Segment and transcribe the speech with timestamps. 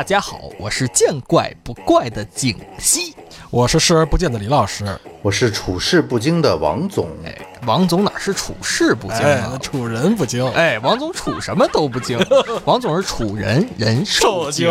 [0.00, 3.14] 大家好，我是见怪不怪的景熙。
[3.50, 7.06] 我是视而不见的李老师，我是处事不惊的王总。
[7.22, 7.36] 哎，
[7.66, 9.58] 王总哪是处事不惊哎啊，？
[9.60, 12.18] 处人不惊，哎，王总处什么都不惊，
[12.64, 14.70] 王总是处人人受惊，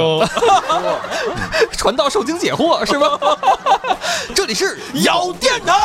[1.78, 3.06] 传道受惊解惑是吧？
[4.34, 5.76] 这里是咬电台。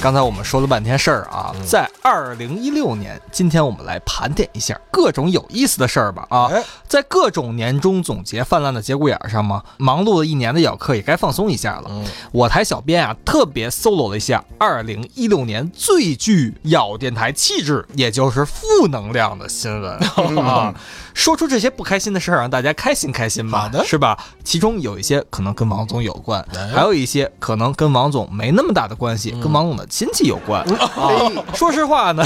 [0.00, 11.90] 刚才我们说了半天事儿啊，在二零一六年，今天我们来盘点一下各种有意思的事儿吧啊哎，在各种年终总结泛滥的节骨眼儿上嘛，忙碌了一年的咬客也该放松一下了。
[12.30, 19.98] 我台小编啊，特别 solo 了一下二零一六年最具咬电台气质，也就是负能量的新闻
[20.38, 20.72] 啊。
[21.18, 24.16] 说出这些不开心的事儿，让大家开心开心吧，好的是吧？
[24.44, 30.62] 其中有一些可能跟王总有关，哎还有一些可能跟王总没那么大的关系，跟王总的亲戚有关。
[30.62, 32.24] 啊，说实话呢，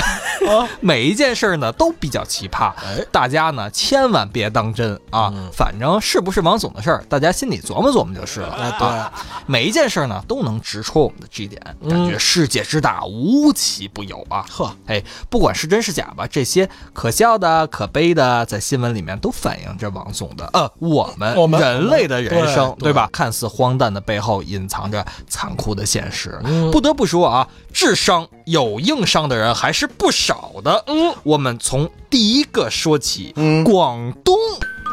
[0.81, 5.33] 每一件事儿呢都比较奇葩，哎大家呢千万别当真啊。
[5.55, 8.53] 反正是不是王总的事儿，大家心里琢磨琢磨就是了。
[8.53, 9.11] 哎对啊，
[9.47, 14.45] 每一件事儿呢都能直戳我们的 G 点，感觉世界之大无奇不有啊。
[14.51, 23.08] 呵，哎，不管是真是假吧，这些可笑的、可悲的，在新闻里面都反映着王总的呃我们我们人类的人生，对对吧？
[23.12, 26.38] 看似荒诞的背后，隐藏着残酷的现实。
[26.44, 30.84] 嗯不得不说啊，智商有硬伤的人还是不少的。
[30.88, 34.36] 嗯，我们从第一个说起，嗯广东。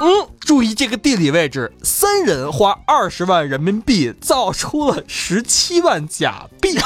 [0.02, 6.78] 嗯，注意这个地理位置，三人花二十万人民币造出了十七万假币。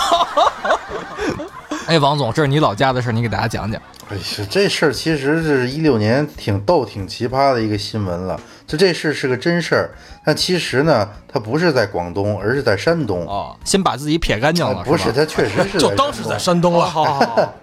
[1.86, 3.80] 哎，王总，这是你老家的事儿，你给大家讲讲。
[4.14, 8.40] 哎呀，这事儿其实是一六年挺逗、挺奇葩的一个新闻了。
[8.68, 9.90] 就这事是个真事儿，
[10.24, 13.26] 但其实呢，它不是在广东，而是在山东。
[13.28, 16.86] 哦，先把自己撇干净了，啊不是，吧它确实是 就当是在山东了。
[16.86, 17.54] 好好好，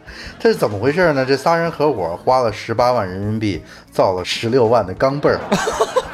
[0.40, 1.24] 这是怎么回事呢？
[1.24, 3.62] 这仨人合伙花了十八万人民币
[3.92, 5.38] 造了十六万的钢镚儿，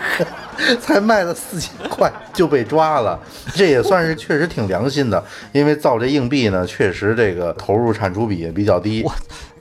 [0.81, 3.19] 才卖了四千块就被抓了。
[3.55, 5.23] 这也算是确实挺良心的，
[5.53, 9.03] 因为造这硬币呢，确实这个投入产出比也比较低。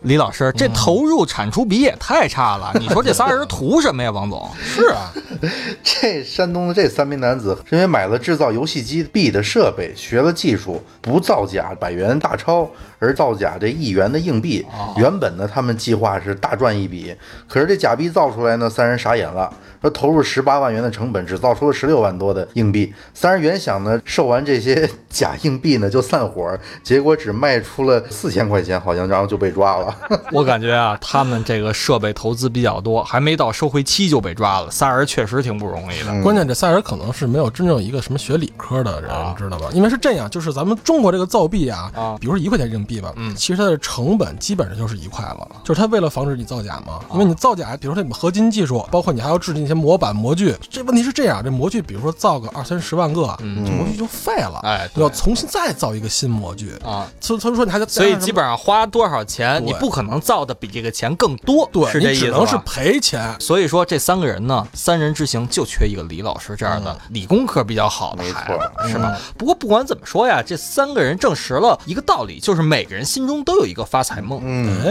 [0.06, 2.72] 李老师，这投入产出比也太差了。
[2.80, 4.48] 你说这仨人图什么呀，王总？
[4.64, 5.12] 是啊，
[5.84, 14.64] 这山东的这三名男子是因为买了制造游戏机币的设备，学了技术，不造假百元大钞，而造假这一元的硬币。
[14.96, 17.16] 原本呢，他们计划是大赚一笔，
[17.48, 19.52] 可是这假币造出来呢，三人傻眼了，
[19.86, 22.92] 说投入十八万元的成本，只造出了十六万多的硬币。
[23.14, 29.96] 三人原想呢，售完这些 假硬币呢就散伙，结果只卖出了四千块钱，好像然后就被抓了。
[30.34, 34.72] 我感觉啊，他们这个设备投资比较多，还没到收回期就被抓了。
[34.72, 36.24] 仨人确实挺不容易的。
[36.24, 39.70] 关键这仨人可能是没有真正一个什么学理科的人，啊知道吧？
[39.72, 56.72] 因为是这样，就是咱们中国这个造币啊啊，比如说一块钱硬币吧，嗯其实它的成本基本上就是一块了，就是它为了防止你造假嘛，因为你造假，比如说你们合金技术，包括你还要制定一些模板模具，这问题是这样，这模具比如说造个二三十万个，这模具就废了，嗯哎要重新再造一个新模具。
[56.84, 62.28] 啊，所以所以说你还得，所以基本上花多少钱，你不可能造的比这个钱更多，对是这意思吧？
[62.28, 63.36] 你只能是赔钱。
[63.40, 69.18] 所以说这三个人呢，三人之行就缺一个李老师这样的理工科比较好的孩子，是吧？
[69.38, 74.42] 不过不管怎么说呀，这三个人证实了一个道理，就是每个人心中都有一个发财梦，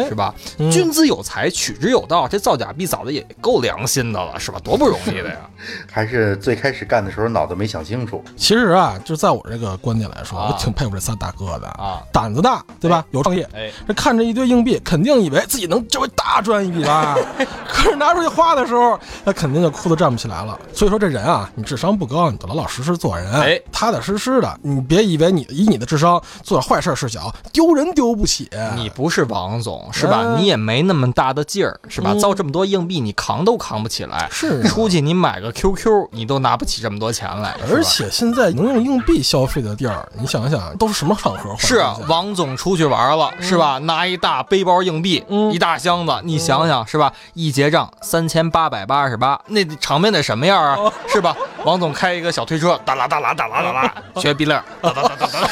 [0.08, 0.34] 是吧？
[0.70, 2.28] 君子有财，取之有道。
[2.28, 4.58] 这造假币造的也够良心的了，是吧？
[4.62, 5.36] 多不容易的呀！
[5.90, 8.22] 还是最开始干的时候脑子没想清楚。
[8.36, 13.04] 其实啊，就在我这个观点来说，啊我挺佩服这仨大哥的啊，胆子大，对吧？
[13.12, 17.16] 有创业，哎，这看着一堆硬币，肯定以为自己能这回大赚一笔吧。
[17.66, 20.58] 可是拿出去花的时候，那肯定就哭得站不起来了。
[20.72, 24.58] 所以说这人啊，你智商不高，你得老老实实做人，哎踏踏实实的。
[24.62, 28.50] 你别以为你以你的智商做点坏事是小，丢人丢不起。
[28.76, 30.20] 你不是王总是吧？
[30.25, 32.14] 嗯你也没那么大的劲儿是吧？
[32.20, 34.28] 造这么多硬币，你扛都扛不起来。
[34.31, 37.56] 是啊 出去你买个 QQ，你都拿不起这么多钱来。
[37.70, 41.55] 而且现在能用硬币消费的地儿，你想想都是什么场合？
[41.58, 43.78] 是啊，王总出去玩了，是吧？
[43.78, 47.12] 拿一大背包硬币，嗯一大箱子，你想想是吧？
[47.34, 50.93] 一结账三千八百八十八，那场面得什么样啊？
[51.08, 51.37] 是吧？
[51.64, 55.49] 王总开一个小推车，哒啦哒啦哒啦哒啦，学逼乐，哒哒哒哒哒，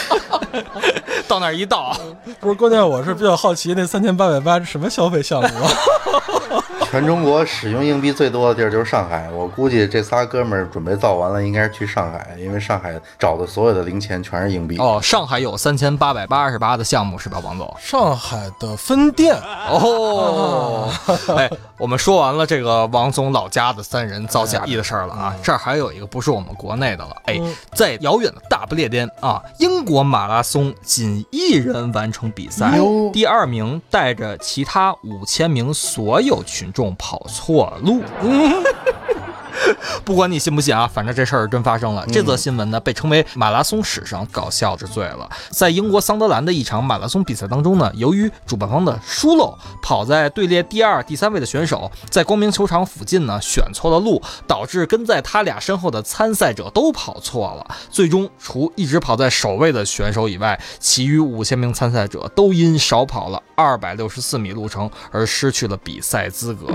[1.26, 1.96] 到那儿一倒，
[2.40, 5.70] 不是关键，我是比较好奇那三千八百八是什么消费项目啊？
[6.92, 14.76] 全中国使用硬币最多的地儿就是上海，我估计这仨哥们儿准备造完了，应该是去上海，因为上海找的所有的零钱全是硬币。
[14.76, 17.74] 哦，上海有三千八百八十八的项目是吧，王总？
[17.80, 19.34] 上海的分店
[19.70, 20.92] 哦，
[21.34, 27.40] 哎，我们说完了这个王总老家的三人造假币的事儿了啊，这儿还有一个不是我们国内的了，哎，
[27.72, 32.78] 在遥远的大不列颠啊，英国马拉松仅一人完成比赛，
[33.14, 36.81] 第二名带着其他五千名所有群众。
[36.90, 38.02] 跑错路。
[40.04, 42.04] 不管你信不信啊，反正这事儿真发生了。
[42.08, 45.30] 这则新闻呢，被称为马拉松史上搞笑之最了。
[45.50, 57.76] 在英国桑德兰的一场马拉松比赛当中呢，由于主办方的疏漏，跑在队列第二、第三位的选手在光明球场附近呢选错了路，导致跟在他俩身后的参赛者都跑错了。
[57.88, 66.66] 最终，除一直跑在首位的选手以外，其余五千名参赛者都因少跑了二百六十四米路程而失去了比赛资格。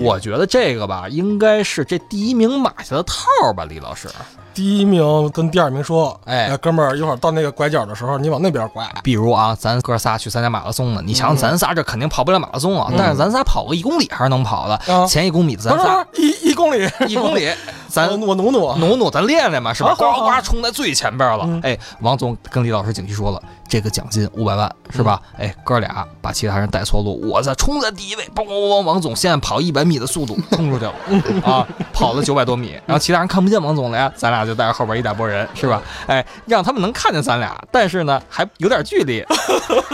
[0.00, 2.36] 我觉得这个吧，应该是这第一。
[2.36, 4.08] 名马下的套吧，李老师。
[4.56, 8.82] 第一名跟第二名说：“哎，哥们儿，一会儿到那个拐角的时候，你往那边拐。
[9.02, 15.06] 比如啊，咱哥仨去参加马拉松呢，你想咱仨这肯定跑不了马拉松啊，但是咱仨跑个一公里还是能跑的。
[15.06, 17.50] 前一公里咱仨一一公里一公里，
[17.86, 19.94] 咱我努努努努，咱练练嘛，是吧？
[19.94, 21.46] 呱呱冲在最前边了。
[21.62, 25.20] 哎，王总跟李老师警惕说了，这个奖金五百万是吧？
[25.36, 30.94] 哎，哥俩把其他人带错路，我在冲在第一位，嘣嘣嘣，王总现在跑一百米的速度冲出去了
[31.44, 35.26] 啊，跑了九百多米，然后其他人看不见王总了呀，咱俩就带着后边一大波。
[35.26, 35.82] 人是吧？
[36.06, 39.24] 哎，让他们能看见咱俩，但是呢，还有点距离，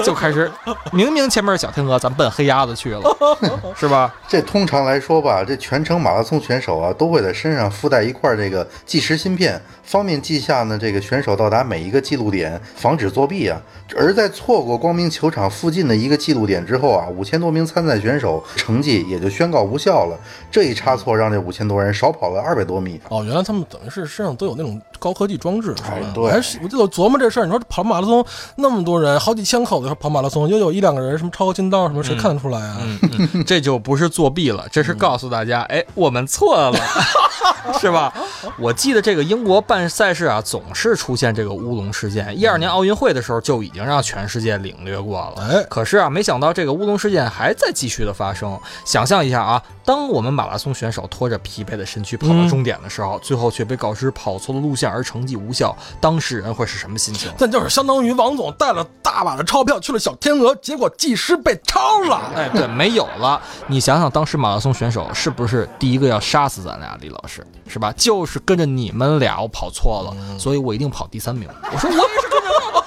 [0.05, 0.51] 就开始
[0.93, 3.01] 明明前面是小天鹅，咱奔黑鸭子去了，
[3.75, 4.15] 是吧？
[4.29, 13.59] 这通常来说吧，这全程马拉松选手啊，都会在身上附带一块这个计时芯片，方便记下呢这个选手到达每一个记录点，防止作弊啊。
[13.97, 20.19] 而在错过光明球场附近的一个记录点之后啊，五千多名参赛选手成绩也就宣告无效了。
[20.51, 23.01] 这一差错让这五千多人少跑了二百多米。
[23.09, 25.73] 哦，原来他们等于是身上都有那种高科技装置。
[25.89, 26.25] 哎，对，
[26.63, 27.45] 我就琢磨这事儿。
[27.45, 28.25] 你说跑马拉松
[28.57, 32.79] 那么多人，好几千口子跑马拉松，又有一两个人什么超个近道什么，谁看得出来啊？
[32.81, 36.79] 嗯， 这就不是作弊了，这是告诉大家，哎，我们错了，
[37.79, 38.13] 是吧？
[38.59, 42.37] 我记得这个英国办赛事啊，总是出现这个乌龙事件。
[42.37, 43.83] 一二年奥运会的时候就已经。
[43.83, 48.57] 让全世界领略过了，哎，可是啊，没想到这个乌龙事件还在继续的发生。
[48.85, 57.31] 想象一下啊，当我们马拉松选手拖着疲惫的身躯跑到终点的时候，最后却被告知跑错了路线而成绩无效，当事人会是什么心情？
[57.39, 62.21] 那就是相当于王总带了大把的钞票去了小天鹅，结果技师被抄了。
[62.37, 63.41] 哎，对，没有了。
[63.67, 66.97] 你想想，当时马拉松选手是不是第一个要杀死咱俩？
[67.01, 67.93] 李老师是吧？
[67.97, 71.49] 就是跟着你们俩，我跑错了，所以我一定跑第三名。
[71.73, 72.83] 我说我也是跟着他。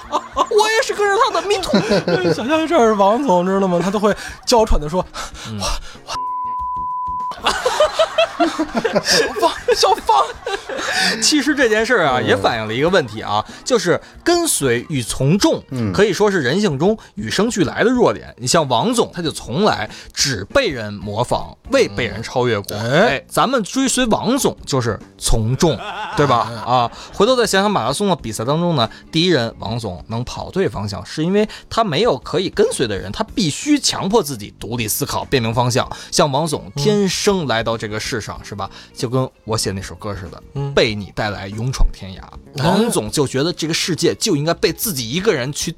[0.56, 1.72] 我也是跟着他的迷途。
[2.32, 3.78] 想象一下王总，知道吗？
[3.82, 4.14] 他都会
[4.46, 5.04] 娇喘的说
[5.60, 5.66] ：“我
[6.06, 6.12] 我。”
[8.38, 10.24] 小芳，小芳，
[11.22, 15.62] 其实这件事啊，也反映了一个问题啊，就是跟随与从众，
[15.92, 18.34] 可以说是人性中与生俱来的弱点。
[18.38, 22.76] 你像王总，他就从来只被人模仿，未被人超越过。
[22.76, 25.78] 哎，咱们追随王总就是从众，
[26.16, 26.36] 对吧？
[26.66, 35.90] 啊，回头再想想马拉松的比赛当中呢，第一人王总能跑对方向，是因为他没有可以跟随的人，他必须强迫自己独立思考，辨明方向。
[36.10, 38.68] 像王总天生来到这个世上，是吧？
[38.92, 40.42] 就跟我写那首歌似的，
[40.74, 42.64] 被你带来勇闯天涯。
[42.64, 45.74] 王总就觉得这个世界就应该被自己一个人去。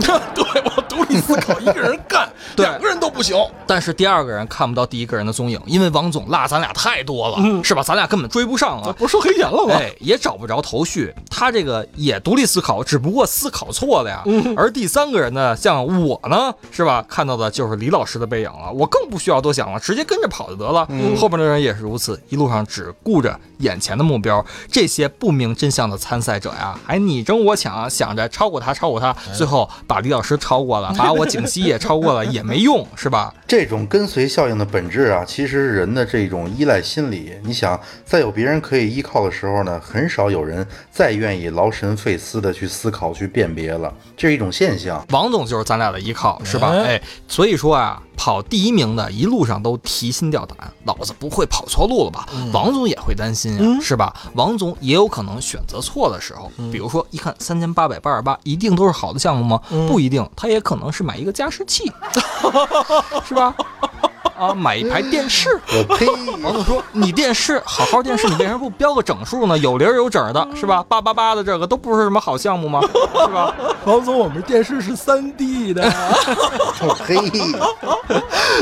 [0.34, 3.36] 对我独立思考，一个人干， 两个人都不行。
[3.66, 7.82] 但是第二个人看不到第一个人的踪影，因为王总落咱俩太多了，是吧？
[7.82, 8.94] 咱俩根本追不上啊！
[8.96, 9.74] 不是说黑钱了吗？
[9.74, 11.12] 哎，也找不着头绪。
[11.30, 14.22] 他这个也独立思考，只不过思考错了呀。
[14.56, 17.04] 而第三个人呢，像我呢，是吧？
[17.08, 18.70] 看到的就是李老师的背影了。
[18.72, 20.86] 我更不需要多想了，直接跟着跑就得了。
[21.18, 24.44] 后边的人也是如此，一路上只顾着眼前的目标。
[24.70, 29.68] 这些不明真相的参赛者呀，还你争我抢，想着超过他，超过他，最后。
[29.86, 33.32] 把李老师超过了，把我景熙也超过了，也没用，是吧？
[33.46, 37.32] 这种跟随效应的本质啊，其实是人的这种依赖心理。
[37.44, 45.04] 你想，在有别人可以依靠的时候呢，很少有人再愿意劳神费思的去思考、去辨别了，这是一种现象。
[45.10, 46.68] 王总就是咱俩的依靠，是吧？
[46.70, 48.02] 哎，所以说啊。
[48.18, 52.26] 跑第一名的，一路上都提心吊胆，老子不会跑错路了吧？
[52.50, 54.10] 王总也会担心呀，是吧？
[54.32, 59.60] 王总也有可能选择错的时候，比如说一看三千八百八十八，一定都是好的项目吗？
[59.88, 61.90] 不一定，他也可能是买一个加湿器，
[63.26, 63.54] 是吧？
[64.38, 65.58] 啊，买一台电视。
[65.66, 66.06] 我呸！
[66.44, 69.56] 王总说：“你电视好好电视，你为什么不标个整数呢？
[69.60, 70.84] 有零有整的，是吧？
[70.86, 72.82] 八八八的这个都不是什么好项目吗？
[72.82, 73.54] 是吧？”
[73.86, 75.90] 王总，我们电视是三 D 的。
[76.82, 77.16] 我呸！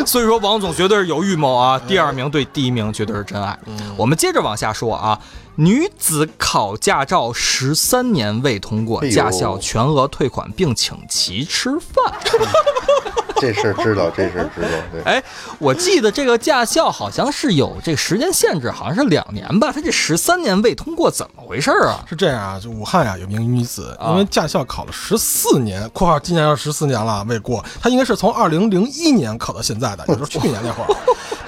[0.07, 1.77] 所以说，王总绝对是有预谋啊。
[1.89, 3.59] 第二名对第一名绝对是真爱。
[3.97, 5.19] 我们接着往下说啊。
[5.57, 12.13] 女子考驾照十三年未通过，驾校全额退款，并请其吃饭。
[13.37, 14.69] 这事儿知道，这事儿知道。
[14.91, 15.23] 对，哎，
[15.59, 19.71] 我记得这个驾校好像是有这时间限制，好像是两年吧。
[19.73, 22.03] 他这十三年未通过，怎么回事啊？
[22.09, 30.97] 是这样啊，就武汉呀，有名女子，因为驾校考了十四年（括号今年要十四年了）未过，她应该是从二零零一年考到现在的，也就是去年那会儿。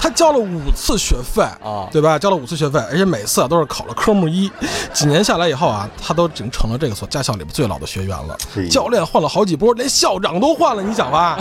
[0.07, 2.17] 他交了五次学费啊，对吧？
[2.17, 4.49] 交了五次学费，而且每次啊都是考了科目一。
[4.95, 8.39] 几年下来以后啊，他都已经成了这个所驾校里边最老的学员了。
[8.71, 11.37] 教练换了好几波，连校长都换了，你想吧。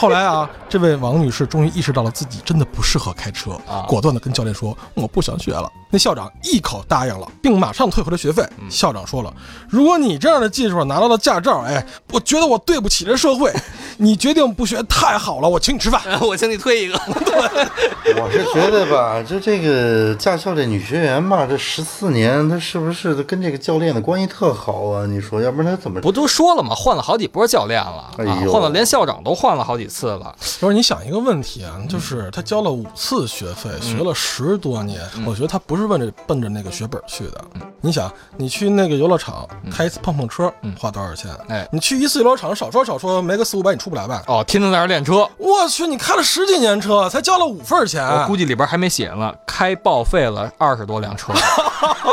[0.00, 8.42] 后来啊，这位王女士终于意识到了自己真的不适合开车，果断的跟教练说：“我不想学了。”那校长一口答应了，并马上退回了学费。
[8.70, 9.30] 校长说了
[9.68, 13.52] ：“如果你这样的技术拿到了驾照，哎，我觉得我对不起这社会。
[13.98, 16.94] 你决定不学太好了，我请你吃饭， 我请你退一个。
[18.16, 25.04] ”我是觉得吧，就这个驾校这女学员吧，这十四年，她是不是跟这个教练的关系特好啊？
[25.04, 26.74] 你说，要不然她怎么不都说了吗？
[26.74, 28.10] 换了好几波教练了，
[28.50, 30.34] 换了连校长都换了好几次了。
[30.58, 37.44] 不是你想一个问题啊，就是他交了五次学费，学了十多年，我觉得他不是奔着奔着那个学本去的。
[37.82, 41.30] 你想，你去那个游乐场开一次碰碰车，花多少钱？
[41.48, 44.22] 哎，你去一次游乐场，少说少说没个四五百，你出不来吧？
[44.26, 48.06] 哦，天天在那练车，我去，你开了十几年车，才交了五份钱。
[48.06, 51.32] 我估计里边还没写呢，开报废了二十多辆车，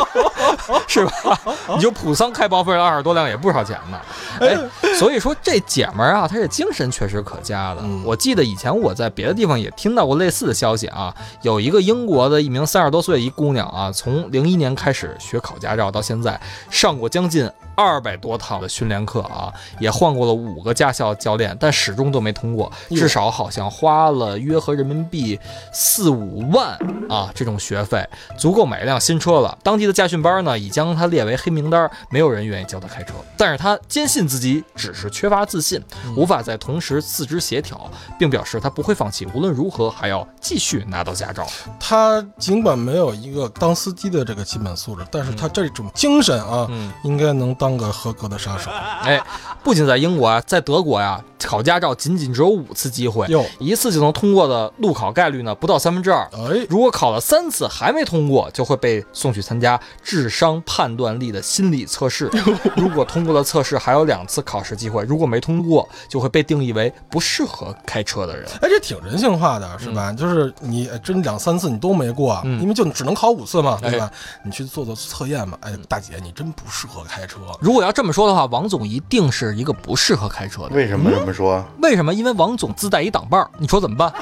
[0.87, 1.39] 是吧？
[1.75, 3.99] 你就普桑开报废了二十多辆也不少钱呢。
[4.39, 4.57] 哎，
[4.97, 7.83] 所以说这姐们儿啊，她这精神确实可嘉的。
[8.03, 17.49] 我记得以前我在别的地方也听到过类似的消息啊，有一个英国的一名三十多岁一姑娘啊，从零一年开始学考驾照，到现在上过将近。
[17.79, 22.71] 二百多套的训练课啊，也换过了五个驾校教练，但始终都没通过。
[22.89, 25.39] 至少好像花了约合人民币
[25.71, 26.75] 四五万
[27.07, 28.03] 啊，这种学费
[28.35, 29.55] 足够买一辆新车了。
[29.61, 33.13] 当地的驾训班呢，已将他列为黑名单，没有人愿意教他开车。
[33.37, 35.79] 但是他坚信自己只是缺乏自信，
[36.15, 41.47] 无法在同时四肢协调，并表示他不会放弃，无论如何还要继续拿到驾照。
[41.79, 46.67] 他尽管没有一个当司机的这个基本素质，但是他这种精神啊，
[47.03, 47.77] 应该能当。
[47.77, 48.71] 个合格的杀手，
[49.05, 49.21] 哎，
[49.63, 53.27] 不仅在英国啊，在德国呀，考驾照仅仅只有五次机会，
[53.59, 56.27] 一次就能通过的路考概率呢，不到三分之二。
[56.33, 62.31] 哎，如果考了三次还没通过，就会被送去参加智商判断力的心理测试。
[62.75, 68.45] 如果通过了测试，还有两次考试机会；如果没通过，就会被定义为不适合开车的人。
[68.61, 70.11] 哎，这挺人性化的，是吧？
[70.11, 74.11] 就是你真两三次你都没过，因为就只能考五次嘛，对吧？
[74.43, 75.57] 你去做做测验嘛。
[75.61, 77.39] 哎，大姐，你真不适合开车。
[77.59, 80.75] 如果要这么说的话，王总一定是一个不适合开车的。
[80.75, 81.63] 为什么这么说？
[81.81, 82.13] 为什么？
[82.13, 84.13] 因为王总自带一挡把儿，你说怎么办？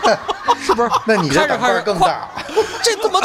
[0.60, 0.90] 是不是？
[1.06, 2.28] 那你开着开着更大。
[2.82, 3.20] 这怎么？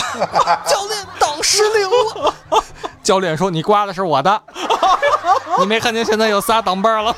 [0.65, 1.89] 教练挡失灵
[2.23, 2.33] 了。
[3.03, 4.41] 教练说：“你刮的是我的，
[5.59, 7.15] 你没看见现在有仨挡把儿了？”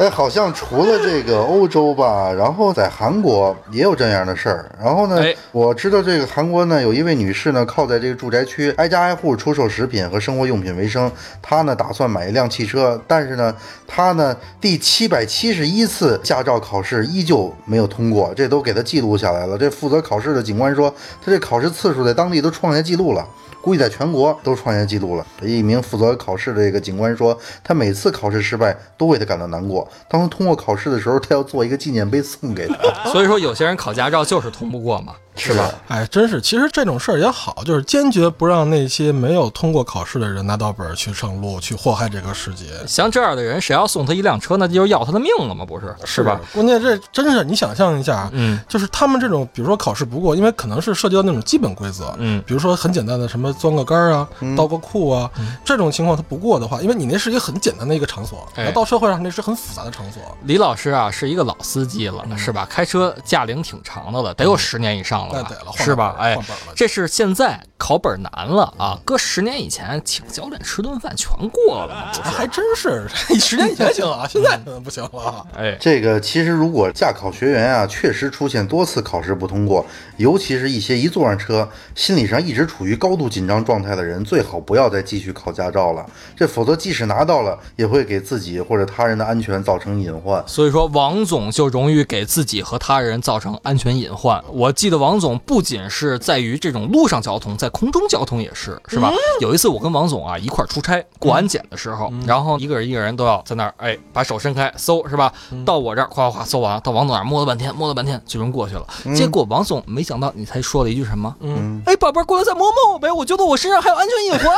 [0.00, 4.74] 哎，好像除了这个欧洲吧，然后在韩国也有这样的事儿。
[4.82, 11.12] 然后呢，我知道这个韩国呢，有一位女士呢，靠在这个住宅区挨家挨户出售食品和生活用品为生。
[11.42, 13.54] 她呢，打算买一辆汽车，但是呢，
[13.86, 19.58] 她呢，第七百七十一次驾照考试依旧没有通过，这都给她记录下来了。
[19.58, 20.88] 这负责考试的警官说，
[21.22, 23.22] 她这考试次数在当地都创下记录了。
[23.60, 25.26] 估计在全国都创下记录了。
[25.42, 29.88] 一名负责考试的这个警官说，他每次考试失败都为他感到难过。
[30.08, 32.74] 当他通过考试的时候，他要做一个纪念碑送给他。
[33.10, 35.14] 所以说，有些人考驾照就是通不过嘛。
[35.40, 35.70] 是吧？
[35.88, 42.66] 哎，真是，其实这种事儿也好，就是坚决不让那些没有通过考试的人拿到本儿去上路，去祸害这个世界。
[42.86, 45.64] 像这样的人，谁要送他一辆车，那就是要他的命了吗？
[45.64, 46.40] 不是，是吧？
[46.52, 55.30] 关键这真是，你想象一下，嗯，就是他们这种，比如说考试不过，因为可能是涉及到那种基本规则，嗯，比如说很简单的什么钻个杆儿啊，倒个库啊，
[55.64, 60.22] 这种情况他不过的话，因为你那是一个很简单的一个场所，那到社会上那是很复杂的场所。
[60.44, 62.66] 李老师啊，是一个老司机了，是吧？
[62.68, 65.29] 开车驾龄挺长的了，得有十年以上了。
[65.32, 66.16] 了，对了，是吧？
[66.18, 66.38] 哎，
[66.74, 68.98] 这是现在考本难了啊！
[69.04, 73.06] 搁十年以前，请教练吃顿饭全过了，还真是。
[73.38, 75.46] 十年以前行啊，现在不行了。
[75.56, 79.84] 哎，这个其实如果驾考学员啊，确实出现多次考试不通过，
[80.16, 86.04] 尤其是一些一坐上车，心理上一直处于高度紧张状态的人，最好不要再继续考驾照了。
[86.36, 90.42] 这否则即使拿到了，也会给自己或者他人的安全造成隐患。
[90.46, 94.42] 所以说，王总就容易给自己和他人造成安全隐患。
[94.48, 99.12] 我记得王总不仅是在于这种路上交通，在空中交通也是，是吧？
[99.40, 105.32] 有一次我跟王总啊一块出差过安检的时候，然后一个人一个人都要在那儿，哎，把手伸开搜，是吧？
[105.64, 108.86] 到我这儿夸夸夸搜完，到王总那儿摸了半天，摸了半天，最终过去了。
[109.14, 111.34] 结果王总没想到，你才说了一句什么？
[111.40, 114.56] 嗯，哎，宝贝儿，过来再摸摸我呗，我觉得我身上还有安全隐患。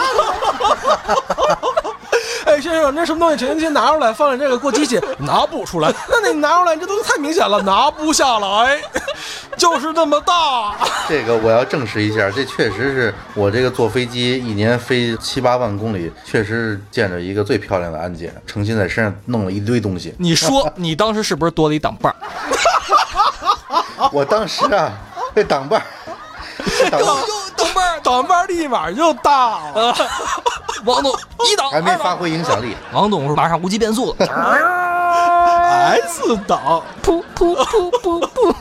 [2.53, 5.91] 哎，先生，那什么东西，请您先拿出来，放在这个过机器，拿不出来。
[6.07, 8.79] 那你拿出来，这东西太明显了，拿不下来，
[9.57, 10.75] 就是那么大。
[11.09, 20.15] 这个我要证实一下，这确实是我这个坐飞机一年飞七八万公里，确实见着一个最漂亮的安检，诚心在身上弄了一堆东西。
[20.19, 22.15] 你说你当时是不是多了一挡把？
[24.13, 24.93] 我当时啊，
[25.35, 25.83] 这挡把，
[26.91, 27.17] 挡挡
[27.75, 29.97] 把，挡把立马就大了。
[30.85, 31.17] 王总
[31.51, 34.29] 一档还没发挥影响力， 王总是马上无极变速， S
[36.47, 38.55] 档， 噗噗噗噗噗，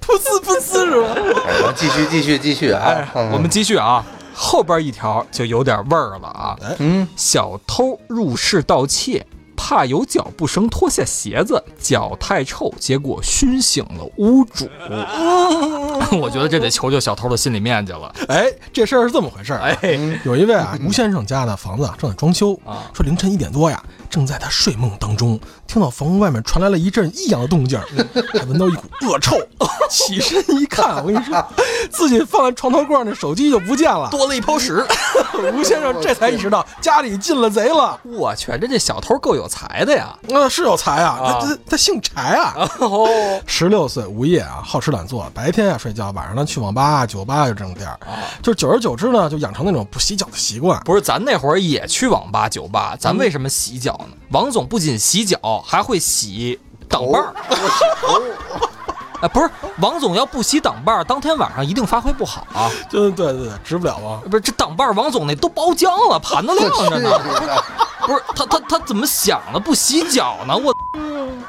[0.00, 1.06] 噗呲噗呲是吧？
[1.46, 3.08] 哎，继续继续继续啊！
[3.32, 6.56] 我们继续啊，后边一条就有点味儿了啊。
[6.78, 9.24] 嗯，小偷入室盗窃。
[9.66, 14.68] 怕有脚步声，脱下鞋子，脚太臭，结果熏醒了屋主。
[16.20, 18.14] 我觉得这得求求小偷的心理面积了。
[18.28, 18.44] 哎，
[18.74, 19.60] 这事儿是这么回事儿。
[19.60, 23.82] 哎，有一位啊，吴先生家的房子正在装修啊，说凌晨一点多呀，
[24.14, 27.80] 正在他睡梦当中，听到房屋外面传来了一阵异样的动静，
[28.32, 29.36] 还闻到一股恶臭。
[29.90, 31.44] 起身一看，我跟你说，
[31.90, 34.84] 自己放在床头柜的手机就不见了，多了一泡屎。
[35.52, 37.98] 吴先生这才意识到家里进了贼了。
[38.04, 39.48] 我去，这这小偷够有。
[39.54, 42.68] 才的呀，那是有才啊，他他他姓柴啊。
[42.80, 43.06] 哦
[43.46, 47.98] 十六岁无业啊，好吃懒做，白天啊睡觉，晚上呢去网吧、酒吧就这种地儿。
[48.42, 50.80] 就久而久之呢，就养成那种不洗脚的习惯。
[50.80, 54.16] 不是，咱那会儿也去网吧、酒吧，咱为什么洗脚呢？
[54.30, 56.58] 王总不仅洗脚，还会洗
[56.88, 57.34] 挡把儿。
[59.22, 62.70] 哎，不是，王总要不洗挡把儿，当天晚上一定发挥不好啊。
[62.90, 64.20] 对对对，值不了啊。
[64.30, 67.10] 不是，这挡把儿，王总那都包浆了，盘子亮着呢。
[68.06, 69.58] 不是他他他怎么想的？
[69.58, 70.56] 不洗脚呢？
[70.56, 70.74] 我，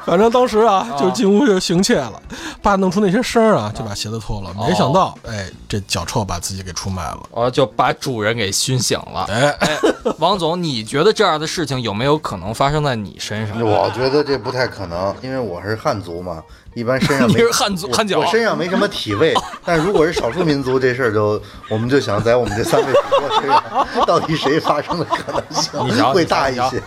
[0.04, 2.20] 反正当时啊，就进屋就行窃了，
[2.62, 4.50] 怕弄出那些声儿啊，就把鞋子脱了。
[4.54, 9.26] 没想到，哎，这脚臭把自己给出卖了，哦，就把主人给熏醒了。
[9.28, 9.78] 哎哎，
[10.18, 13.60] 王总，你觉得这样的事情有没有可能发生在你身上？
[13.60, 16.42] 我觉得这不太可能，因为我是汉族嘛。
[16.74, 19.32] 一般身上你是汉族汉脚，我身上没什么体味。
[19.64, 21.40] 但如果是少数民族，这事儿就
[21.70, 26.80] 我们就想在我们这三位主播身上，到底谁发生的可能性会大一些？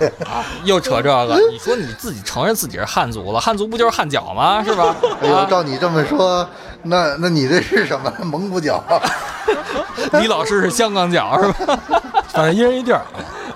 [0.64, 4.64] 又扯这个，你说你自己承认自己是汉族了，汉族不就是汉脚吗？
[4.64, 4.96] 是吧？
[5.22, 6.48] 哎呦，照你这么说，
[6.84, 8.84] 那那你这是什么蒙古脚？
[10.14, 11.80] 李老师是香港脚是吧？
[12.30, 13.02] 反正一人一地儿。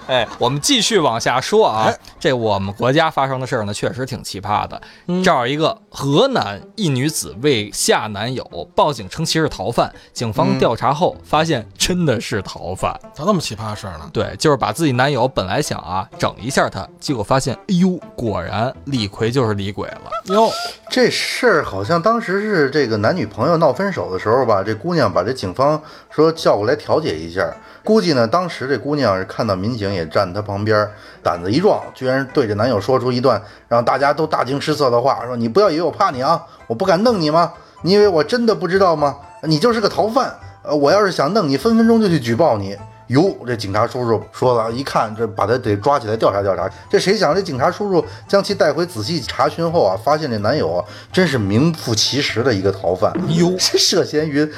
[0.07, 4.81] 哎，我们继续往下说啊，这我们国家发生的事儿呢，确实挺奇葩的。
[5.23, 8.43] 这儿一个河南一女子为下男友
[8.75, 12.93] 报警称其是逃犯，警方调查后发现真的是逃犯。
[13.13, 14.09] 咋那么奇葩的事儿呢？
[14.11, 20.11] 对，就是把自己男友本来想啊整一下他，结果发现，哎呦，果然李逵就是李鬼了。
[20.25, 20.49] 哟，
[20.89, 27.53] 这事儿好像当时是这个男女朋友闹分手的时候吧，这姑娘把这警方说叫过来调解一下。
[27.83, 30.89] 估计呢，当时这姑娘是看到民警也站她旁边，
[31.21, 37.53] 胆子一壮，居然对着男友说出一段让大家都大惊失色的话：“说你不要以为我怕你啊，我不敢弄你吗？
[37.83, 39.17] 你以为我真的不知道吗？
[39.43, 46.69] 你就是个逃犯，呃，我要是想弄你，分分钟就去举报你。”哟，这警察叔叔说了一看，这把他得抓起来调查调查。
[46.89, 53.13] 这谁想，这警察叔叔将其带回仔细查询后啊，发现这男友啊，真是名副其实的一个逃犯。
[53.35, 54.49] 哟， 涉嫌于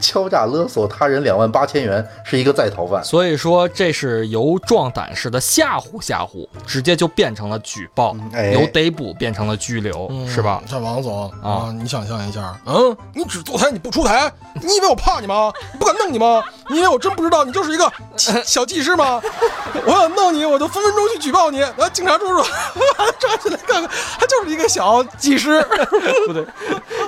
[0.00, 3.04] 敲诈勒索他人两万八千元，是一个在逃犯。
[3.04, 8.16] 所以说，这是由壮胆式的吓唬吓唬，直接就变成了举报，
[8.52, 10.62] 由逮捕变成了拘留，是吧？
[10.66, 15.52] 像王总啊，你想象一下，嗯，你只坐台你不出台，你以为我怕你吗？
[15.78, 16.42] 不敢弄你吗？
[16.70, 17.65] 你以为我真不知道你就是？
[17.66, 17.92] 是一个
[18.44, 19.20] 小技师吗？
[19.84, 21.62] 我想弄你，我就分分钟去举报你。
[21.62, 22.42] 后警察叔叔
[23.18, 25.60] 抓起来看看，他就是一个小技师。
[26.26, 26.44] 不对，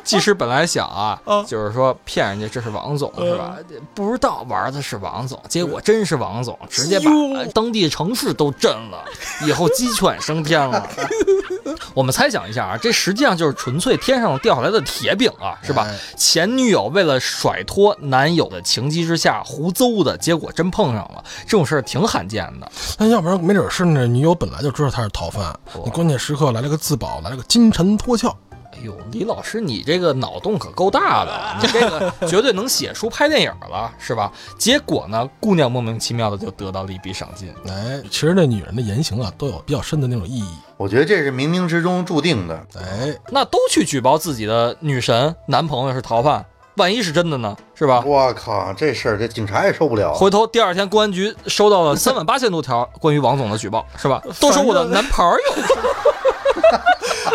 [0.05, 3.57] 技师本来想啊，就是说骗人家这是王总是吧？
[3.95, 7.11] 不知道玩的是王总，结果真是王总，直接把
[7.55, 9.05] 当地城市都震了，
[9.47, 10.89] 以后鸡犬升天了。
[11.95, 15.87] 我们猜想一下啊，这实际上就是纯粹天上掉下来的铁饼啊，是吧？
[16.17, 22.71] 前女友为了甩脱男友的情急之下胡诌的结果真碰上了，这种事儿挺罕见的。
[22.99, 28.35] 那要不然没准是那女友本来就知道他是逃犯，你关键时刻来了个自保，来了个金蝉脱壳。
[28.79, 34.31] 哎呦，李老师，你这个脑洞可够大的，你这个 绝对能写书拍电影了，是吧？
[34.57, 37.53] 结果呢，姑娘莫名其妙的就得到了一笔赏金。
[37.67, 40.55] 哎，其实那女人的言行啊，都有比较深的那种意义。
[40.77, 42.55] 我觉得这是冥冥之中注定的。
[42.77, 47.57] 哎，那都去举报自己的女神男朋友是逃犯，万一是真的呢？
[47.75, 48.05] 是吧？
[48.07, 50.15] 我靠，这事儿这警察也受不了。
[50.15, 54.23] 回头第二天公安局收到了三万八千多条关于王总的举报，是吧？
[54.41, 55.39] 都说我的男朋友。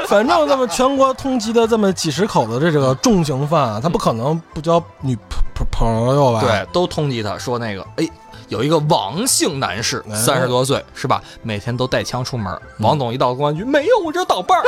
[0.07, 6.41] 反正这么全国通缉的这么几十口子这个重刑犯，啊他不可能不交女朋朋友吧？
[6.41, 8.07] 对，都通缉他说那个，哎，
[8.49, 11.21] 有一个王姓男士，三十多岁，是吧？
[11.41, 12.59] 每天都带枪出门。
[12.79, 14.63] 王总一到公安局，没有，我这倒班儿。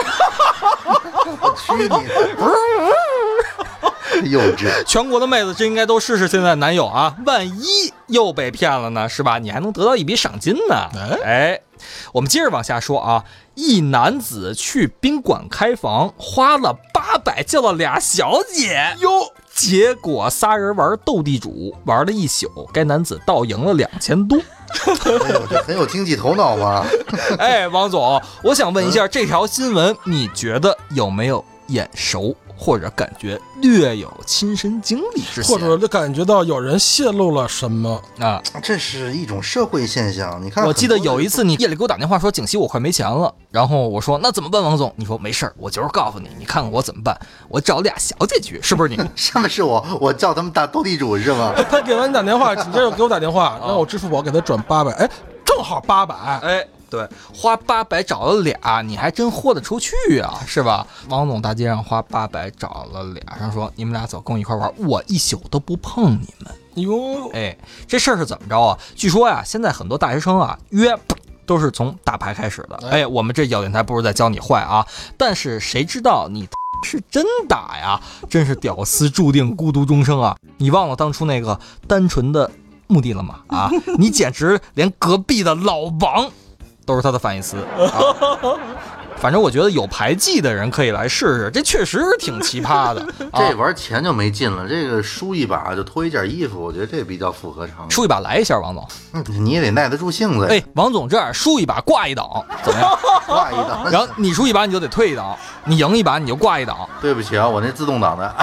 [1.42, 2.00] 我去你的！
[4.30, 4.84] 幼稚！
[4.86, 9.40] 全国的妹子真应该都试试现在男友啊，万一又被骗了呢，是吧？
[9.40, 10.88] 你还能得到一笔赏金呢。
[11.26, 11.60] 哎，
[12.14, 13.24] 我们接着往下说啊。
[13.58, 24.38] 一男子去宾馆开房，花了八百叫了俩小姐哟，结果仨人玩斗地主，玩了一宿，该男子倒赢了两千多。
[24.38, 26.86] 哎呦，这很有经济头脑嘛！
[27.40, 32.36] 哎，王总，我想问一下，这条新闻你觉得有没有眼熟？
[32.58, 38.42] 或者感觉略有亲身经历之或者就感觉到有人泄露了什么啊？
[38.64, 40.42] 这是一种社会现象。
[40.44, 44.94] 你看，我记得有一次你夜里给我打电话说景熙我快没钱了，然后我说那怎么办，王总？
[44.96, 47.20] 你说没事儿，我就是告诉你，你看看我怎么办？
[47.50, 48.98] 我找俩小姐去，是不是你？
[49.16, 51.54] 上面是我，我叫他们打斗地主是吗？
[51.70, 55.10] 他给完你打电话，紧接着给我打电话，让我支付宝给他转八百，哎，
[55.44, 56.68] 正好八百，哎。
[56.96, 60.88] 对，花八百找了俩，你还真豁得出去啊，是吧？
[61.10, 66.52] 王总大街上花八百找了俩，然后说你们俩走，跟我一块玩，我一宿都不碰你们。
[66.76, 68.78] 哟，哎，这事儿是怎么着啊？
[68.96, 70.98] 据说呀，现在很多大学生啊约
[71.46, 72.90] 都是从打牌开始的。
[72.90, 74.86] 哎，我们这小电台不是在教你坏啊，
[75.18, 76.48] 但是谁知道你
[76.84, 78.00] 是真打呀？
[78.30, 80.38] 真是屌丝注定孤独终生啊！
[80.58, 82.52] 你忘了当初那个单纯的
[82.88, 83.40] 目的了吗？
[83.48, 86.30] 啊， 你简直连隔壁的老王。
[86.86, 87.58] 都是他的反义词，
[89.18, 93.04] 反正我觉得有牌技的人可以来试试，这确实挺奇葩的。
[93.34, 97.90] 这玩钱就没劲了，这个输一把就脱一件衣服，我觉得这比较符合常理。
[97.90, 98.88] 输一把来一下，王总，
[99.44, 100.46] 你也得耐得住性子。
[100.48, 102.28] 哎，王总这样输一把挂一档，
[102.64, 103.00] 怎么样？
[103.26, 106.88] 挂一档， 然后你输一把你就得退一档，你赢一把你就挂一档。
[107.02, 108.36] 对不起啊，我那自动挡的。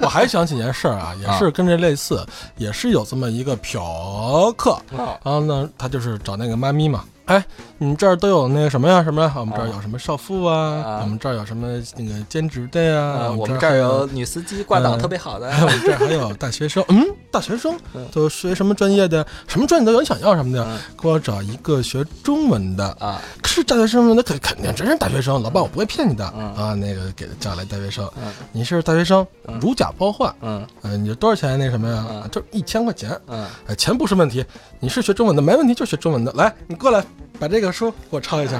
[0.00, 2.24] 我还想起件事儿啊，也是跟这类似，
[2.56, 7.04] 也是有这么一个嫖客，然后呢，他就是找那个妈咪嘛。
[7.26, 7.44] 哎，
[7.78, 9.02] 你们这儿都有那个什么呀？
[9.02, 9.32] 什么呀？
[9.36, 11.00] 我们这儿有什么少妇啊？
[11.02, 13.28] 我们这儿有什么那个兼职的呀？
[13.36, 15.48] 我们这儿有女司机挂档特别好的。
[15.48, 17.76] 我们这儿还有大学生，嗯，大学生
[18.12, 19.26] 都学什么专业的？
[19.48, 20.78] 什么专业都有，你想要什么的？
[21.00, 23.20] 给我找一个学中文的啊！
[23.44, 24.14] 是大学生吗？
[24.16, 26.74] 那肯肯定真是大学生，老板我不会骗你的啊！
[26.74, 28.08] 那个给叫来大学生，
[28.52, 29.26] 你是大学生，
[29.60, 31.58] 如假包换，嗯嗯，你多少钱？
[31.58, 32.28] 那什么呀？
[32.30, 34.44] 就一千块钱，嗯，哎，钱不是问题，
[34.78, 37.04] 你是学中文的，没问题，就学中文的，来，你过来。
[37.38, 38.58] 把这个书给我抄一下，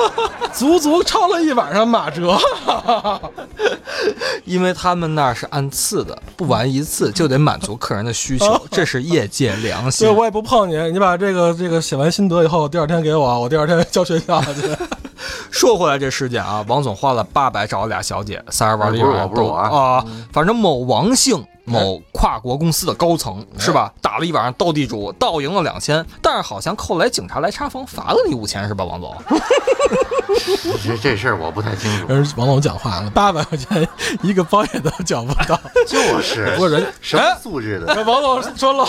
[0.52, 2.36] 足足抄了一晚上马哲，
[4.44, 10.06] 因为他们那儿是按次的，不玩一次就得满足客人的需求，这是业界良心。
[10.06, 14.76] 对，我也不碰你，你把这个这个写完心得以后，第二天给我，我第二天 交学校去。
[15.50, 21.44] 说回来这事件啊，王总花了八百找了俩小姐，仨人玩的一晚上啊，反正某王姓。
[21.66, 23.92] 某跨国公司的高层是吧？
[24.02, 29.16] 打了一晚上斗地主，倒赢了两千，但是好像后来警察来查房，罚了你五千是吧，王总？
[30.82, 32.12] 这这事儿我不太清楚。
[32.12, 33.88] 人王总讲话了，八百块钱
[34.22, 38.02] 一个包也都缴不到， 就是，不过人什么素质的。
[38.02, 38.84] 王总说了，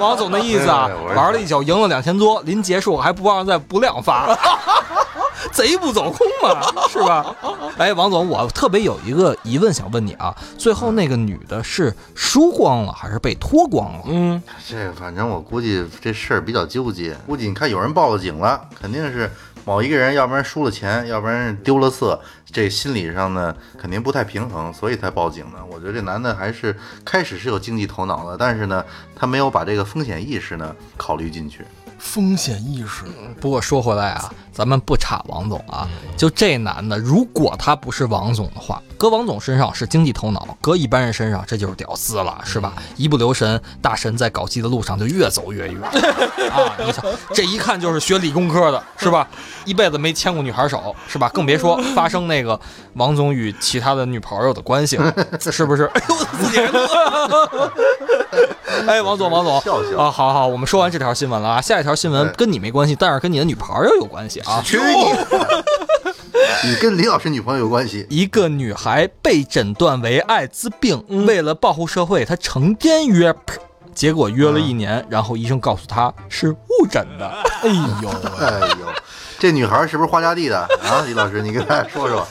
[0.00, 4.36] 王总的意思啊，玩了一宿赢了两千多，临结束还不忘再补两发。
[5.52, 7.34] 贼不走空嘛， 是吧？
[7.78, 14.04] 哎，王总，我特别有一个疑问想问你啊，最后那个女的是输光了还是被脱光了？
[14.06, 17.14] 嗯，这反正我估计这事儿比较纠结。
[17.26, 19.30] 估计你看有人报了警了，肯定是
[19.64, 25.64] 某一个人，要不然输了钱，要不然丢了色，这心理上呢肯定不太平衡，所以才报警的。
[25.70, 28.84] 我觉得这男的还是开始是有经济头脑的，但是呢，
[29.16, 31.64] 他没有把这个风险意识呢考虑进去。
[31.98, 33.04] 风险意识。
[33.40, 42.72] 不过说回来啊，咱们不差王总啊，就这男的，如果他不是王总的话，搁王总身上是经济头脑，搁一般人身上这就是屌丝了，是吧？
[42.96, 45.82] 一不留神，大神在搞基的路上就越走越远
[46.52, 46.72] 啊！
[46.78, 49.26] 你想，这一看就是学理工科的，是吧？
[49.64, 51.28] 一辈子没牵过女孩手，是吧？
[51.30, 52.58] 更别说发生那个
[52.94, 55.12] 王总与其他的女朋友的关系了，
[55.50, 55.84] 是不是？
[55.86, 57.72] 哎呦，自己还乐。
[58.86, 64.62] 哎，王总，王总笑笑啊，好好，我们说完这条新闻了啊，下一条新闻哎跟你没关系，但是跟你的女朋友有关系啊。
[64.64, 64.94] 去你！
[66.64, 68.06] 你跟李老师女朋友有关系？
[68.10, 73.34] 一个女孩被诊断为艾滋病，为了保护社会，她成天约，
[73.94, 77.26] 结果约了一年，然后医生告诉她是误诊的。
[77.62, 77.68] 哎
[78.02, 78.86] 呦，哎呦，
[79.38, 81.04] 这女孩是不是花家地的啊？
[81.06, 82.26] 李老师，你跟大家说说。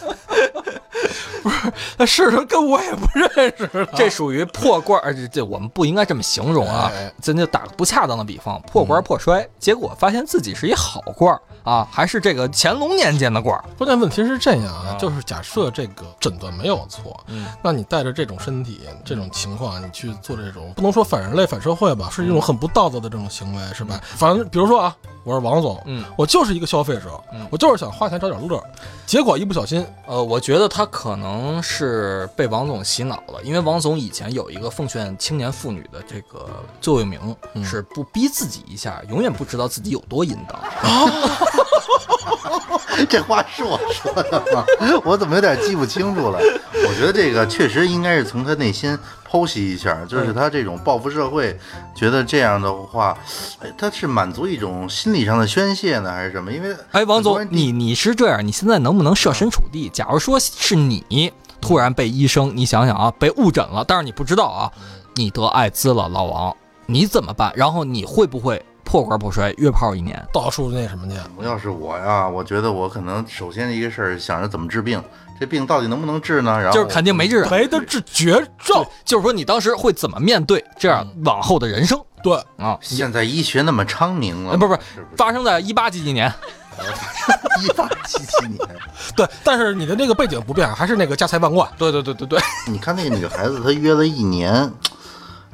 [1.97, 3.88] 那是他跟我也不认识了。
[3.95, 13.63] 这属于破罐儿，这这我们不应该这么形容啊哎，咱就打个不恰当的比方，破罐儿破摔，结果发现自己是一好罐儿啊，还是这个乾隆年间的罐儿。
[13.77, 23.99] 关键问题是这样啊，就是假设这个诊断没有错，嗯，那你带着这种身体、这种情况，你去做这种不能说反人类、反社会吧，是一种很不道德的这种行为，是吧？
[24.03, 28.62] 反正比如说啊，我是王总，嗯，我就是一个消费者，嗯我就是想花钱找点乐，
[29.06, 36.48] 结果一不小心，呃，我觉得他可能是被王总洗脑了，因为王总以前有一个奉劝青年妇女的这个
[36.82, 40.60] 座右铭，嗯是不逼自己一下，永远不知道自己有多淫荡。
[43.10, 44.65] 这话是我说的吗？
[45.03, 46.39] 我怎么有点记不清楚了？
[46.88, 48.97] 我觉得这个确实应该是从他内心
[49.29, 51.58] 剖析一下，就是他这种报复社会，
[51.95, 53.17] 觉得这样的话，
[53.60, 56.51] 哎，他是满足一种心理上的宣泄呢，还是什么？
[56.51, 59.89] 因为哎，王总，你你是这样，你现在能不能设身处地？
[59.89, 64.71] 假如说是你突然被医生，你想想啊，被误诊了，但是你不知道啊，
[65.15, 67.51] 你得艾滋了，老王，你怎么办？
[67.56, 70.22] 然后你会不会破罐破摔，约炮一年？
[70.34, 75.02] 到处那什么去，要是我呀，我觉得我可能首先一个事儿想着怎么治病，
[75.39, 76.60] 这病到底能不能治呢？
[76.60, 77.50] 然后就是肯定没治啊。
[77.50, 82.78] 没得治绝症，就是说你当时会怎么面对这样往后的人生对，啊？
[82.82, 86.32] 现在医学那么昌明了，哎，不是不发生在一八几几年，
[87.63, 88.60] 一八七七年。
[89.15, 91.69] 对，但是你的那个背景不变，还是那个家财万贯。
[91.78, 94.72] 对对对对对，你看那个女孩子，她约了一年，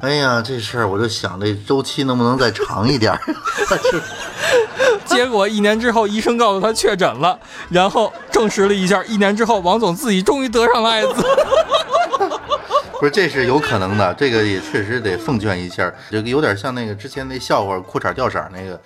[0.00, 3.20] 哎呀，这事儿我就想这周期能不能再长一点儿？
[3.90, 4.02] 是
[5.04, 11.14] 结果一年之后，医生告诉他确诊了，然后证实了一下，一年之后，王总自己终于得上了艾滋。
[13.00, 18.78] 不是，这是有可能的，这个也确实得奉劝一下，这个有点像那个之前那笑话裤衩掉色那个，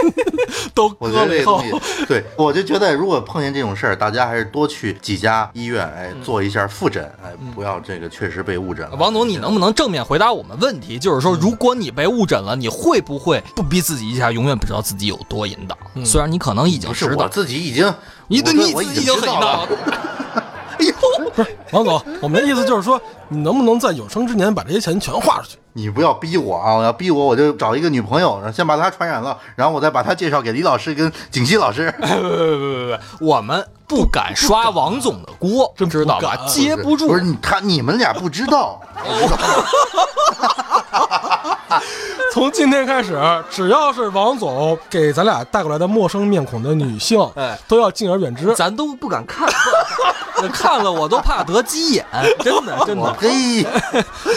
[0.74, 8.96] 都我觉得这个东，西，对我就觉得如果碰见这种事儿，大家还是多去几家医院，哎，做一下复诊，哎，不要这个确实被误诊了。
[8.96, 10.98] 王总，你能不能正面回答我们问题？
[10.98, 16.04] 就是说，如果你被误诊了，你会不会不逼自己一下，永远不知道自己有多淫荡？
[16.04, 17.94] 虽然你可能已经是知道，我自己已经，
[18.28, 20.42] 你对你自己已经很淫荡知道了了。。
[20.78, 25.58] 哎呦，不是王总，我们的意思就是说，你能不能在有生之年把这些钱全花出去？
[25.72, 26.74] 你不要逼我啊！
[26.74, 31.92] 我要逼我，我就找一个女朋友，然后先把她传染了，然后我再把她介绍给李老师跟景熙老师。
[32.00, 36.34] 不不不不不，我们不敢刷王总的锅，真不知道吧？
[36.34, 37.22] 敢接不住不是。
[37.22, 38.80] 你他你们俩不知道，
[42.36, 43.18] 从今天开始，
[43.50, 48.54] 只要是王总给咱俩带过来的陌生面孔的女性，哎都要敬而远之。
[48.54, 49.48] 咱都不敢看，
[50.52, 52.04] 看了我都怕得鸡眼，
[52.40, 53.10] 真的真的。
[53.14, 53.64] 嘿，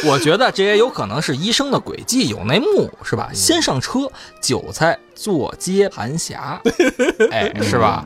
[0.05, 3.31] 我觉得这也有可能是医生的诡计，有内幕，是吧？
[3.33, 4.09] 先上车，
[4.41, 6.57] 韭菜坐接盘侠，
[7.31, 8.05] 哎，是吧？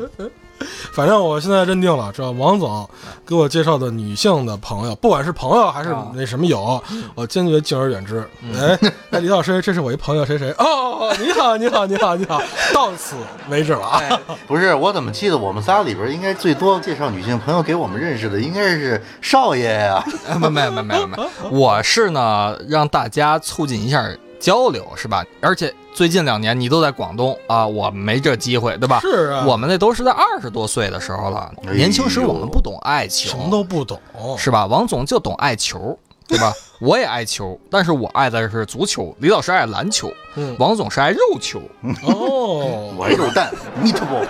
[0.93, 2.87] 反正我现在认定了，这王总
[3.25, 6.11] 给我介绍的女性的朋友，不管是朋友还是啊。
[6.13, 6.81] 那什么友，
[7.15, 8.27] 我坚决敬而远之。
[8.55, 8.77] 哎，
[9.09, 10.53] 那，李老师，这是我一朋友谁谁？
[10.57, 12.41] 哦，你好，你好，你好，你好，
[12.73, 13.15] 到此
[13.49, 13.81] 为止了。
[13.85, 13.99] 啊。
[13.99, 20.03] 哎， 不是，我怎么记得我们仨里边应该最多介绍女性朋友给我们认识的应该是少爷呀、
[20.39, 21.17] 没没没没没，
[21.49, 24.05] 我是呢让大家促进一下
[24.39, 25.25] 交流，是吧？
[25.41, 28.99] 而且最近两年你都在广东啊，我没这机会，对吧？
[29.01, 33.99] 是啊我们那都是在二十多岁的时候了，年轻时我们不懂爱情，什么都不懂，
[34.38, 34.65] 是吧？
[34.65, 36.51] 王总就懂爱球，对吧？
[36.82, 41.62] 我也爱球，但是我爱的是足球，李老师爱篮球，嗯王总是爱肉球。
[42.03, 43.53] 哦， 我肉蛋
[43.84, 44.27] meatball。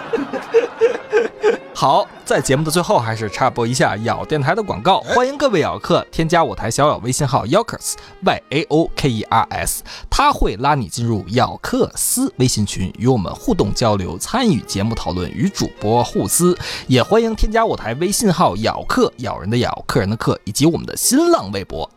[1.76, 16.56] 好，在节目的最后，还是插播一下咬电台的广告，欢迎各位咬客添加我台小咬微信号 Yokers Y A O K E R S，他会拉你进入咬客斯微信群，与我们互动交流，参与节目讨论，与主播互撕。
[16.88, 21.90] 也欢迎添加我台微信号咬客，咬人的咬，客人的客，以及我们的新浪微博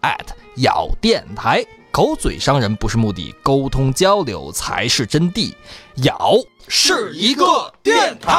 [0.57, 1.65] 咬电台。
[1.93, 5.55] 口嘴伤人不是目的，沟通交流才是真谛。
[6.03, 6.33] 咬
[6.69, 8.33] 是一个电台。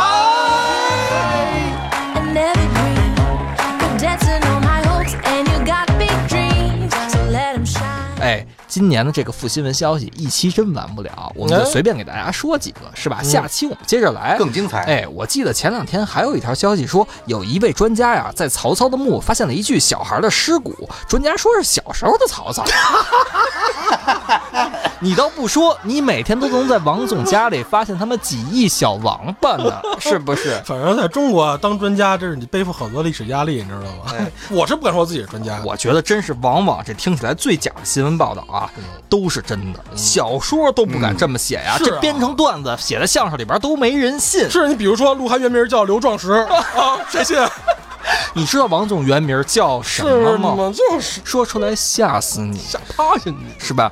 [8.20, 13.22] 哎，今年的这个负新闻消息一期真完不了，我们就哎随便给大家说几个，是吧？
[13.24, 14.36] 下期我们接着来。
[14.38, 14.82] 更精彩。
[14.84, 20.90] 哎，我记得前两天还有一条消息说，有一位专家呀，在曹操的墓发现了一具小孩的尸骨。
[21.08, 22.66] 专家说是小时候的曹操。
[25.00, 30.60] 你倒不说，你每天都能在王总家里发现他们几亿小王八呢， 是不是？
[30.66, 34.12] 反正在中国啊当专家，这是你背负很多历史压力，你知道吗？
[34.50, 38.70] 我是不敢说自己是专家，我觉得真是往往这听起来最假的新闻报道啊，
[39.08, 39.80] 都是真的。
[39.96, 44.50] 小说都不敢这么写呀，这编成段子写在相声里边都没人信。
[44.50, 46.32] 是你比如说鹿晗原名叫刘壮实
[46.76, 47.38] 啊，谁信？
[48.34, 50.56] 你知道王总原名叫什么吗？
[50.56, 50.74] 吗？
[50.74, 53.36] 就是说出来吓死你，吓趴下你。
[53.60, 53.92] 是吧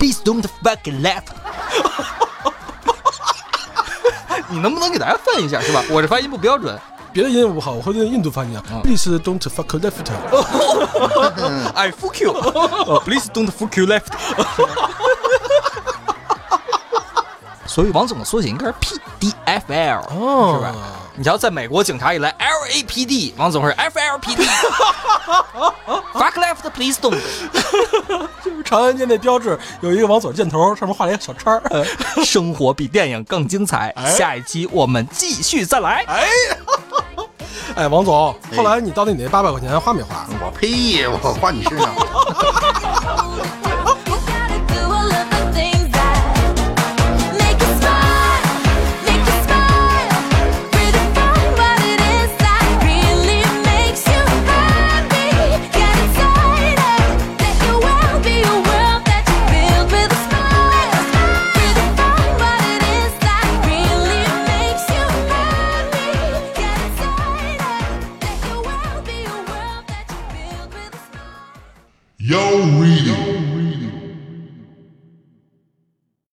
[0.00, 1.22] ？British，please don't fucking laugh。
[4.48, 5.84] 你能不能给大家翻译一下，是吧？
[5.90, 6.76] 我这发音不标准。
[7.12, 8.62] 别的音我不好，我会用印度发音啊。
[8.82, 10.10] Please don't fuck left。
[11.74, 14.12] I fuck you，呃 please don't fuck you left。
[17.70, 18.74] 所以王总的缩写应该是
[19.20, 20.74] PDFL，哦是吧？
[21.14, 24.42] 你瞧，在美国警察一来 LAPD，王总是 FLPD。
[26.12, 27.16] Fuck left, please don't。
[28.44, 31.86] 就是长安街那标志有一个王总箭头，上面画了一个小叉儿。
[32.26, 36.04] 生活比电影更精彩，哎下一期我们继续再来。
[37.76, 40.26] 哎，王总，后来你到底你那八百块钱花没花？
[40.42, 41.06] 我呸！
[41.06, 41.94] 我花你身上。